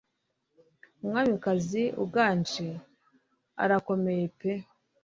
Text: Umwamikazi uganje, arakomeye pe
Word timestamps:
Umwamikazi 1.03 1.83
uganje, 2.03 2.67
arakomeye 3.63 4.25
pe 4.37 4.51